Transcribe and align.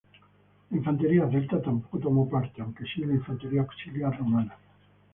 La 0.71 0.77
infantería 0.79 1.29
celta 1.29 1.61
tampoco 1.61 1.99
tomó 1.99 2.27
parte 2.27 2.59
aunque 2.63 2.85
si 2.91 3.01
la 3.05 3.13
infantería 3.13 3.61
auxiliar 3.61 4.17
romana. 4.17 4.57